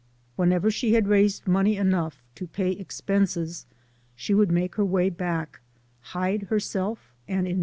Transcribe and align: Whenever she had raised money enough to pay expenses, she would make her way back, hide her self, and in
Whenever 0.35 0.71
she 0.71 0.93
had 0.93 1.07
raised 1.07 1.47
money 1.47 1.77
enough 1.77 2.23
to 2.33 2.47
pay 2.47 2.71
expenses, 2.71 3.67
she 4.15 4.33
would 4.33 4.49
make 4.51 4.73
her 4.73 4.83
way 4.85 5.11
back, 5.11 5.59
hide 5.99 6.41
her 6.49 6.59
self, 6.59 7.13
and 7.27 7.47
in 7.47 7.59